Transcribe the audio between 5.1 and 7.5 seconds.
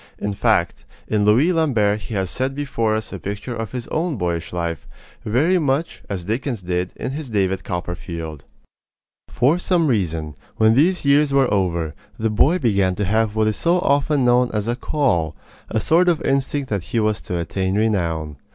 very much as Dickens did of his in